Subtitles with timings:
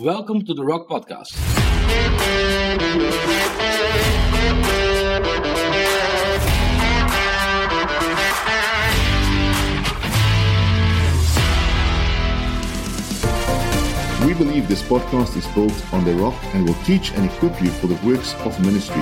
[0.00, 1.36] Welcome to the Rock Podcast.
[14.26, 17.70] We believe this podcast is built on the rock and will teach and equip you
[17.70, 19.00] for the works of ministry.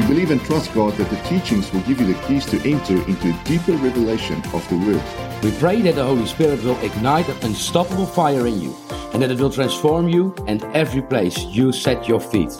[0.00, 2.94] We believe and trust God that the teachings will give you the keys to enter
[3.06, 5.42] into a deeper revelation of the Word.
[5.44, 8.74] We pray that the Holy Spirit will ignite an unstoppable fire in you
[9.14, 12.50] and that it will transform you and every place you set your feet.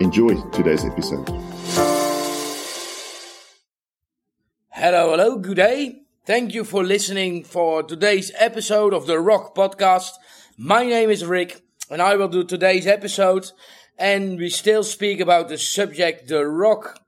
[0.00, 1.28] Enjoy today's episode.
[4.70, 6.00] Hello, hello, good day.
[6.24, 10.12] Thank you for listening for today's episode of the Rock Podcast.
[10.56, 11.60] My name is Rick
[11.90, 13.50] and I will do today's episode
[13.98, 17.00] and we still speak about the subject the rock.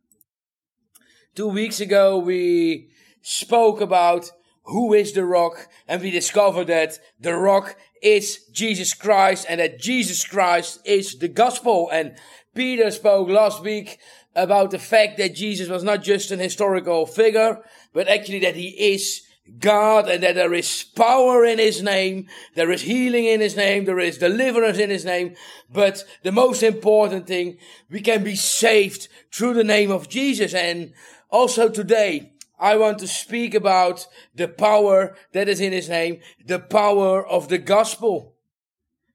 [1.35, 2.91] Two weeks ago we
[3.23, 4.31] spoke about
[4.65, 5.69] who is the rock?
[5.87, 11.29] And we discovered that the rock is Jesus Christ and that Jesus Christ is the
[11.29, 11.91] gospel.
[11.93, 12.17] And
[12.55, 13.99] Peter spoke last week
[14.35, 18.69] about the fact that Jesus was not just an historical figure, but actually that he
[18.69, 19.23] is
[19.59, 23.85] God and that there is power in his name, there is healing in his name,
[23.85, 25.35] there is deliverance in his name,
[25.71, 27.59] but the most important thing,
[27.91, 30.55] we can be saved through the name of Jesus.
[30.55, 30.95] And
[31.31, 36.59] also today, I want to speak about the power that is in his name, the
[36.59, 38.35] power of the gospel.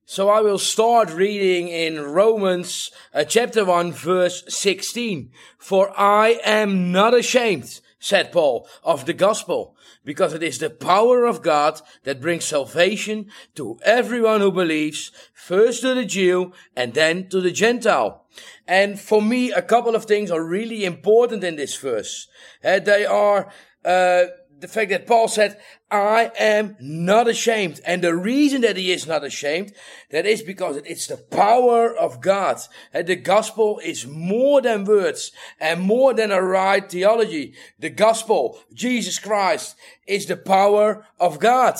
[0.05, 5.31] So I will start reading in Romans uh, chapter 1 verse 16.
[5.57, 11.25] For I am not ashamed, said Paul, of the gospel, because it is the power
[11.25, 17.27] of God that brings salvation to everyone who believes, first to the Jew and then
[17.29, 18.25] to the Gentile.
[18.67, 22.27] And for me, a couple of things are really important in this verse.
[22.63, 23.51] Uh, they are,
[23.83, 24.25] uh,
[24.59, 27.81] the fact that Paul said, I am not ashamed.
[27.85, 29.73] And the reason that he is not ashamed,
[30.11, 32.59] that is because it's the power of God.
[32.93, 37.53] And the gospel is more than words and more than a right theology.
[37.79, 39.75] The gospel, Jesus Christ,
[40.07, 41.77] is the power of God.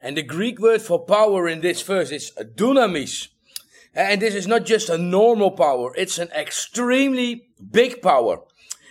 [0.00, 3.28] And the Greek word for power in this verse is dunamis.
[3.94, 8.40] And this is not just a normal power, it's an extremely big power.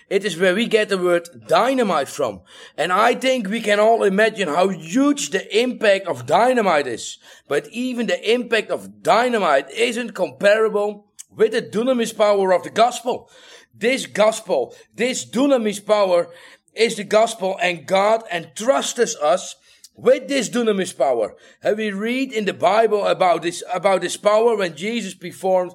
[0.10, 2.42] It is where we get the word dynamite from.
[2.78, 7.18] And I think we can all imagine how huge the impact of dynamite is.
[7.48, 13.30] But even the impact of dynamite isn't comparable with the dunamis power of the gospel.
[13.74, 16.30] This gospel, this dunamis power
[16.76, 19.56] is the gospel and God entrusts us
[19.96, 21.36] with this dunamis power.
[21.64, 25.74] And we read in the Bible about this, about this power when Jesus performed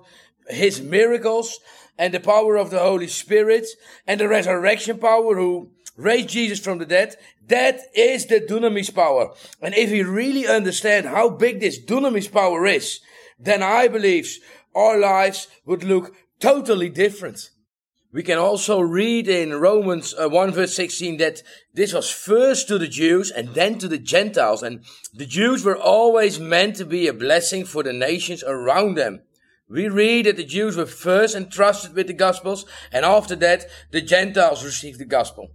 [0.49, 1.59] his miracles
[2.01, 3.67] and the power of the Holy Spirit
[4.07, 7.15] and the resurrection power who raised Jesus from the dead.
[7.47, 9.35] That is the dunamis power.
[9.61, 13.01] And if we really understand how big this dunamis power is,
[13.39, 14.39] then I believe
[14.75, 17.51] our lives would look totally different.
[18.15, 21.43] We can also read in Romans uh, 1 verse 16 that
[21.75, 24.63] this was first to the Jews and then to the Gentiles.
[24.63, 29.21] And the Jews were always meant to be a blessing for the nations around them.
[29.71, 34.01] We read that the Jews were first entrusted with the Gospels, and after that, the
[34.01, 35.53] Gentiles received the Gospel.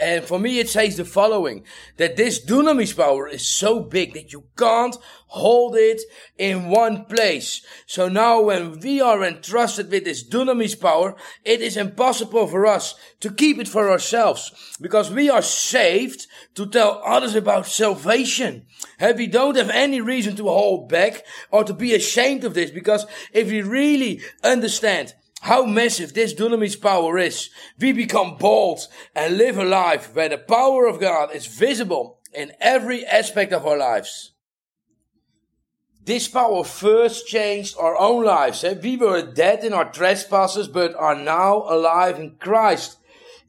[0.00, 1.64] And for me, it says the following,
[1.96, 4.96] that this dunamis power is so big that you can't
[5.28, 6.00] hold it
[6.38, 7.64] in one place.
[7.86, 12.94] So now when we are entrusted with this dunamis power, it is impossible for us
[13.20, 18.66] to keep it for ourselves because we are saved to tell others about salvation.
[18.98, 22.70] And we don't have any reason to hold back or to be ashamed of this
[22.70, 28.80] because if we really understand how massive this dunamis power is, we become bold
[29.14, 33.66] and live a life where the power of God is visible in every aspect of
[33.66, 34.32] our lives.
[36.02, 38.64] This power first changed our own lives.
[38.64, 38.74] Eh?
[38.82, 42.96] We were dead in our trespasses, but are now alive in Christ.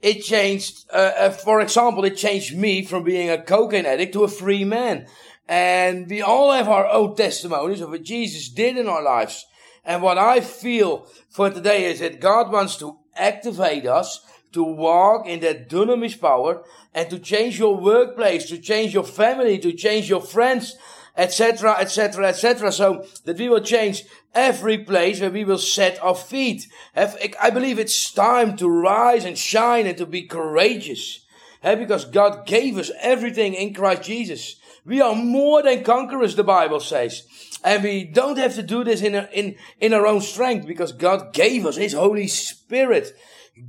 [0.02, 4.26] It changed, uh, uh, for example, it changed me from being a cocaine addict to
[4.26, 5.08] a free man.
[5.48, 9.46] And we all have our own testimonies of what Jesus did in our lives.
[9.86, 15.28] And what I feel for today is that God wants to activate us to walk
[15.28, 20.10] in that dunamis power and to change your workplace, to change your family, to change
[20.10, 20.76] your friends,
[21.18, 22.72] etc., etc., etc.
[22.72, 26.68] So that we will change every place where we will set our feet.
[26.96, 31.26] I believe it's time to rise and shine and to be courageous.
[31.62, 34.56] Because God gave us everything in Christ Jesus.
[34.86, 37.24] We are more than conquerors, the Bible says.
[37.66, 40.92] And we don't have to do this in, a, in, in our own strength because
[40.92, 43.18] God gave us His Holy Spirit.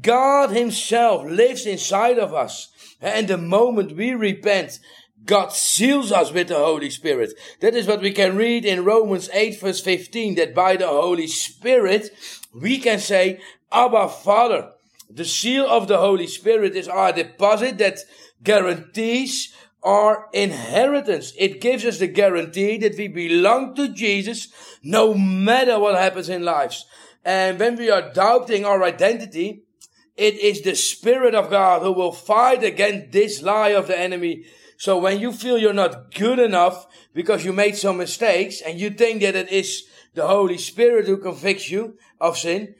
[0.02, 2.68] God Himself lives inside of us.
[3.00, 4.80] And the moment we repent,
[5.24, 7.32] God seals us with the Holy Spirit.
[7.60, 11.26] That is what we can read in Romans 8 verse 15, that by the Holy
[11.26, 12.10] Spirit,
[12.54, 13.40] we can say,
[13.72, 14.72] Abba Father.
[15.08, 18.00] The seal of the Holy Spirit is our deposit that
[18.42, 21.32] guarantees our inheritance.
[21.38, 24.48] It gives us the guarantee that we belong to Jesus
[24.82, 26.86] no matter what happens in lives.
[27.24, 29.64] And when we are doubting our identity,
[30.16, 34.44] it is the Spirit of God who will fight against this lie of the enemy.
[34.78, 38.90] So when you feel you're not good enough because you made some mistakes and you
[38.90, 39.84] think that it is
[40.14, 42.74] the Holy Spirit who convicts you of sin,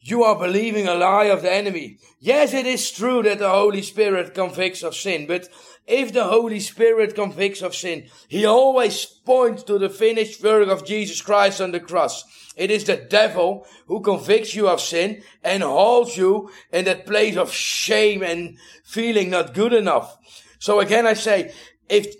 [0.00, 1.98] you are believing a lie of the enemy.
[2.18, 5.48] Yes, it is true that the Holy Spirit convicts of sin, but
[5.86, 10.86] if the Holy Spirit convicts of sin, He always points to the finished work of
[10.86, 12.24] Jesus Christ on the cross.
[12.56, 17.36] It is the devil who convicts you of sin and holds you in that place
[17.36, 20.16] of shame and feeling not good enough.
[20.58, 21.52] So again, I say,
[21.88, 22.14] if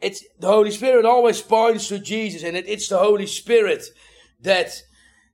[0.00, 3.84] it's the Holy Spirit always points to Jesus and it, it's the Holy Spirit
[4.40, 4.72] that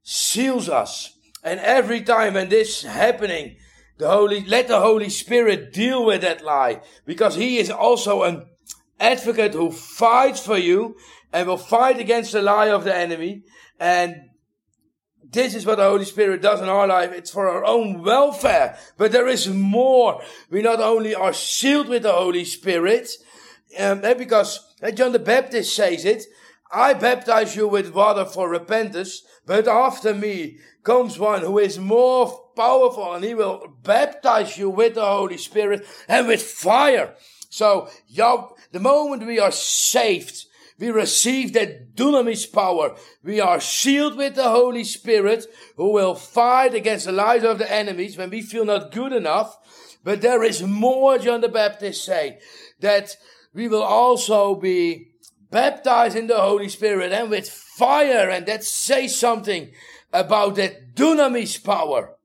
[0.02, 1.14] seals us.
[1.42, 3.56] And every time when this happening,
[3.98, 8.46] the Holy, let the Holy Spirit deal with that lie because He is also an
[9.00, 10.96] advocate who fights for you
[11.32, 13.42] and will fight against the lie of the enemy.
[13.78, 14.16] And
[15.30, 17.12] this is what the Holy Spirit does in our life.
[17.12, 18.78] It's for our own welfare.
[18.96, 20.22] But there is more.
[20.50, 23.10] We not only are sealed with the Holy Spirit,
[23.78, 26.24] um, eh, because uh, John the Baptist says it,
[26.72, 32.47] I baptize you with water for repentance, but after me comes one who is more
[32.58, 37.14] powerful and he will baptize you with the Holy Spirit and with fire.
[37.50, 37.88] So,
[38.72, 40.44] the moment we are saved,
[40.78, 42.96] we receive that dunamis power.
[43.22, 45.46] We are sealed with the Holy Spirit
[45.76, 49.56] who will fight against the lies of the enemies when we feel not good enough.
[50.02, 52.40] But there is more, John the Baptist say,
[52.80, 53.16] that
[53.54, 55.12] we will also be
[55.50, 58.28] baptized in the Holy Spirit and with fire.
[58.28, 59.70] And that says something
[60.12, 62.17] about that dunamis power.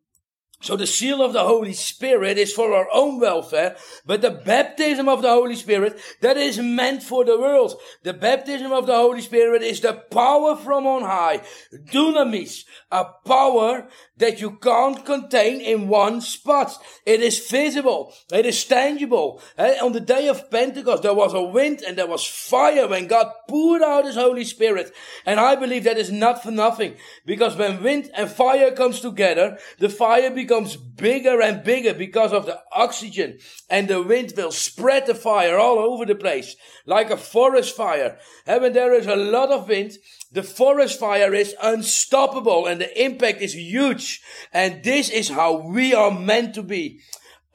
[0.64, 3.76] So the seal of the Holy Spirit is for our own welfare,
[4.06, 7.76] but the baptism of the Holy Spirit, that is meant for the world.
[8.04, 11.42] The baptism of the Holy Spirit is the power from on high.
[11.74, 16.78] Dunamis, a power that you can't contain in one spot.
[17.06, 18.14] It is visible.
[18.32, 19.42] It is tangible.
[19.58, 23.08] Eh, on the day of Pentecost, there was a wind and there was fire when
[23.08, 24.94] God poured out His Holy Spirit.
[25.26, 26.96] And I believe that is not for nothing.
[27.26, 30.53] Because when wind and fire comes together, the fire becomes
[30.96, 33.40] bigger and bigger because of the oxygen.
[33.70, 36.56] And the wind will spread the fire all over the place.
[36.86, 38.18] Like a forest fire.
[38.46, 39.94] And when there is a lot of wind,
[40.32, 44.22] the forest fire is unstoppable and the impact is huge.
[44.52, 47.00] And this is how we are meant to be.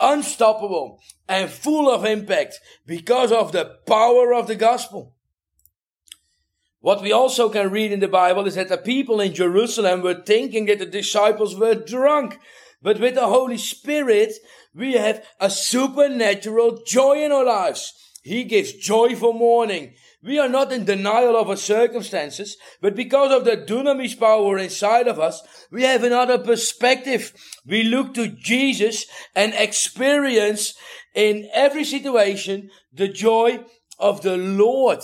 [0.00, 5.14] Unstoppable and full of impact because of the power of the gospel.
[6.80, 10.22] What we also can read in the Bible is that the people in Jerusalem were
[10.22, 12.38] thinking that the disciples were drunk.
[12.80, 14.34] But with the Holy Spirit,
[14.74, 17.92] we have a supernatural joy in our lives.
[18.22, 19.94] He gives joyful mourning.
[20.22, 25.06] We are not in denial of our circumstances, but because of the dunamis power inside
[25.06, 27.32] of us, we have another perspective.
[27.64, 30.74] We look to Jesus and experience
[31.14, 33.64] in every situation the joy
[33.98, 35.00] of the Lord.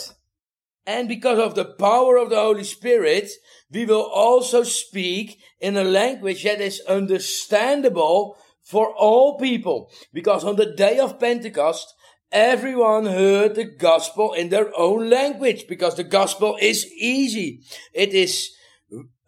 [0.87, 3.31] And because of the power of the Holy Spirit,
[3.71, 9.91] we will also speak in a language that is understandable for all people.
[10.13, 11.95] Because on the day of Pentecost,
[12.31, 17.63] everyone heard the gospel in their own language because the gospel is easy.
[17.93, 18.51] It is,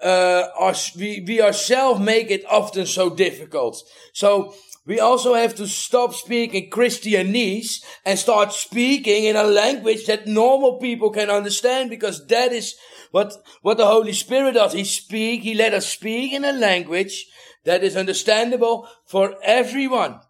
[0.02, 3.82] uh, our, we, we ourselves make it often so difficult.
[4.12, 4.54] So
[4.86, 10.78] we also have to stop speaking Christianese and start speaking in a language that normal
[10.78, 12.76] people can understand because that is
[13.10, 14.72] what, what the Holy Spirit does.
[14.72, 17.26] He speak, He let us speak in a language
[17.64, 20.20] that is understandable for everyone.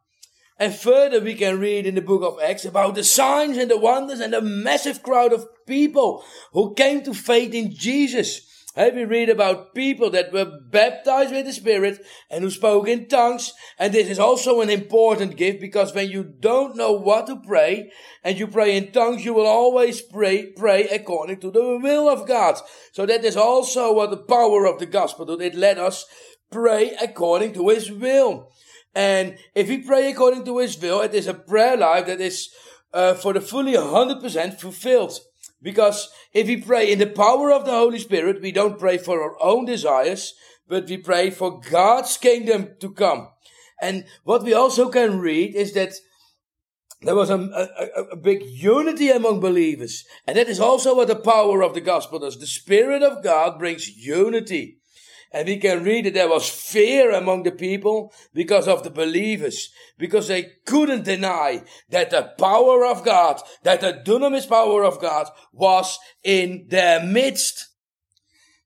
[0.59, 3.77] And further, we can read in the book of Acts about the signs and the
[3.77, 8.56] wonders and the massive crowd of people who came to faith in Jesus.
[8.76, 13.09] And we read about people that were baptized with the Spirit and who spoke in
[13.09, 13.54] tongues.
[13.78, 17.90] And this is also an important gift because when you don't know what to pray
[18.23, 22.28] and you pray in tongues, you will always pray, pray according to the will of
[22.28, 22.59] God.
[22.92, 25.40] So that is also what the power of the gospel did.
[25.40, 26.04] It let us
[26.50, 28.52] pray according to His will.
[28.95, 32.50] And if we pray according to His will, it is a prayer life that is
[32.92, 35.18] uh, for the fully 100% fulfilled.
[35.63, 39.23] Because if we pray in the power of the Holy Spirit, we don't pray for
[39.23, 40.35] our own desires,
[40.69, 43.29] but we pray for God's kingdom to come.
[43.81, 45.93] And what we also can read is that
[47.03, 50.05] there was a, a, a, big unity among believers.
[50.27, 52.39] And that is also what the power of the gospel does.
[52.39, 54.79] The Spirit of God brings unity.
[55.33, 59.71] And we can read that there was fear among the people because of the believers,
[59.99, 65.28] because they couldn't deny that the power of God, that the dunamis power of God
[65.52, 67.68] was in their midst.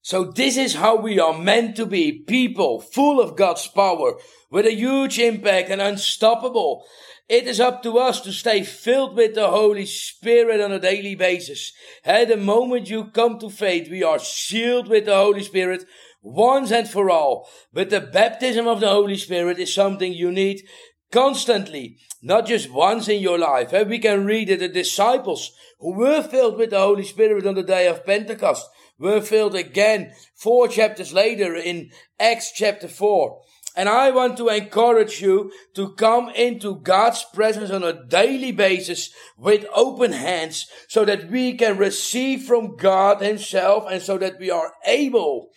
[0.02, 4.14] So this is how we are meant to be, people full of God's power,
[4.50, 6.84] with a huge impact and unstoppable.
[7.28, 11.14] It is up to us to stay filled with the Holy Spirit on a daily
[11.14, 11.72] basis.
[12.04, 15.84] At the moment you come to faith, we are sealed with the Holy Spirit
[16.22, 17.48] once and for all.
[17.72, 20.62] But the baptism of the Holy Spirit is something you need
[21.10, 23.72] constantly, not just once in your life.
[23.72, 27.54] And we can read that the disciples who were filled with the Holy Spirit on
[27.54, 33.40] the day of Pentecost were filled again four chapters later in Acts chapter 4.
[33.76, 39.10] And I want to encourage you to come into God's presence on a daily basis
[39.38, 44.50] with open hands so that we can receive from God Himself and so that we
[44.50, 45.50] are able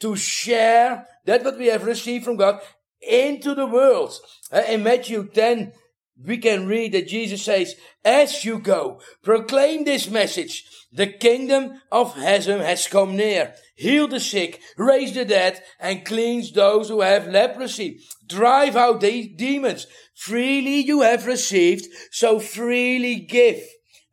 [0.00, 2.60] to share that what we have received from God
[3.00, 4.14] into the world.
[4.52, 5.72] Uh, in Matthew 10,
[6.24, 10.64] we can read that Jesus says, as you go, proclaim this message.
[10.90, 13.54] The kingdom of heaven has come near.
[13.76, 18.00] Heal the sick, raise the dead, and cleanse those who have leprosy.
[18.26, 19.86] Drive out the demons.
[20.14, 23.60] Freely you have received, so freely give.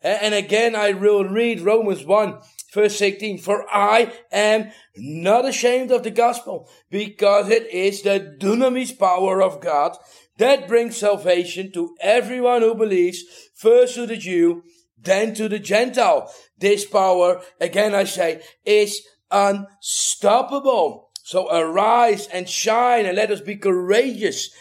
[0.01, 2.39] And again, I will read Romans 1
[2.75, 8.97] verse 16, for I am not ashamed of the gospel because it is the dunamis
[8.97, 9.97] power of God
[10.37, 13.23] that brings salvation to everyone who believes,
[13.55, 14.63] first to the Jew,
[14.97, 16.31] then to the Gentile.
[16.57, 19.01] This power, again I say, is
[19.31, 21.09] unstoppable.
[21.23, 24.51] So arise and shine and let us be courageous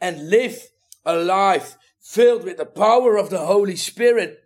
[0.00, 0.58] and live
[1.04, 4.38] a life filled with the power of the Holy Spirit.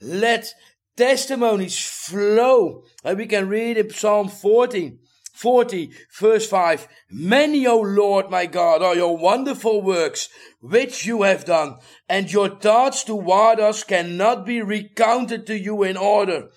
[0.00, 0.54] Let
[0.96, 2.84] testimonies flow.
[3.04, 4.98] And we can read in Psalm 14
[5.40, 6.86] 40, verse 5.
[7.10, 10.28] Many, O Lord my God, are your wonderful works
[10.60, 11.78] which you have done,
[12.10, 16.50] and your thoughts toward us cannot be recounted to you in order.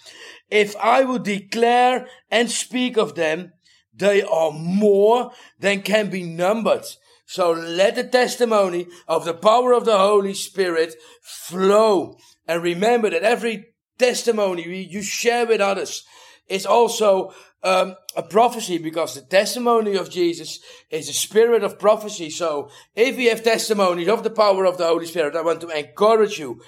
[0.49, 3.53] If I would declare and speak of them,
[3.93, 6.85] they are more than can be numbered.
[7.25, 12.17] So let the testimony of the power of the Holy Spirit flow.
[12.45, 16.05] And remember that every testimony you share with others
[16.47, 17.33] is also
[17.63, 20.59] um, a prophecy because the testimony of Jesus
[20.89, 22.29] is a spirit of prophecy.
[22.29, 25.69] So if we have testimonies of the power of the Holy Spirit, I want to
[25.69, 26.61] encourage you,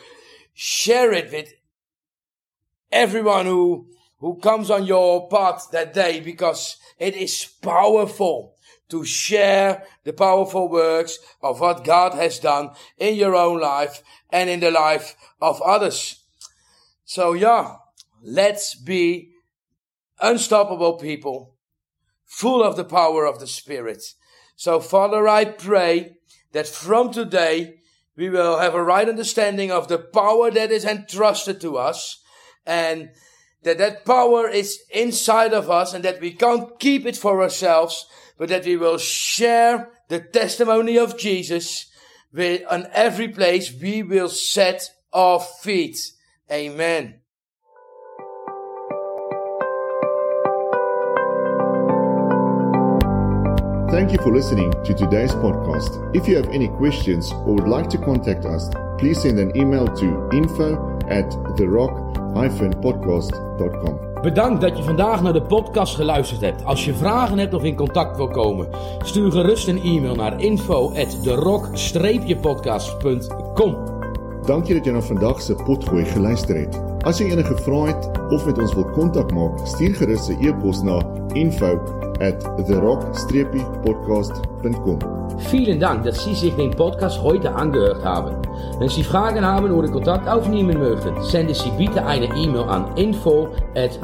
[0.53, 1.53] share it with
[2.91, 3.88] everyone who,
[4.20, 8.55] who comes on your path that day because it is powerful
[8.88, 14.50] to share the powerful works of what God has done in your own life and
[14.50, 16.25] in the life of others.
[17.06, 17.76] So yeah,
[18.22, 19.32] let's be
[20.20, 21.56] unstoppable people,
[22.26, 24.04] full of the power of the Spirit.
[24.56, 26.18] So, Father, I pray
[26.52, 27.80] that from today
[28.18, 32.22] we will have a right understanding of the power that is entrusted to us
[32.66, 33.12] and
[33.64, 38.08] that that power is inside of us and that we can't keep it for ourselves,
[38.38, 41.88] but that we will share the testimony of Jesus
[42.34, 45.98] with on every place we will set our feet.
[46.52, 47.25] Amen.
[53.96, 56.14] Thank you for listening to today's podcast.
[56.14, 59.88] If you have any questions or would like to contact us, please send an email
[59.88, 64.00] to info at therock-podcast.com.
[64.22, 66.66] Bedankt dat je vandaag naar de podcast geluisterd hebt.
[66.66, 68.68] Als je vragen hebt of in contact wil komen,
[69.00, 73.95] stuur gerust een e-mail naar info at therock-podcast.com.
[74.46, 76.82] je dat je naar vandaag se potgooi geluister het.
[77.02, 80.82] As jy enige vrae het of met ons wil kontak maak, stuur gerus 'n e-pos
[80.82, 81.02] na
[81.34, 81.80] info
[82.20, 84.98] at therock-podcast.com.
[85.38, 88.36] Vielen Dank, dass Sie sich den Podcast heute angehört haben.
[88.80, 93.48] Wenn Sie Fragen haben oder Kontakt aufnehmen möchten, senden Sie bitte eine E-Mail an info
[93.75, 94.00] at.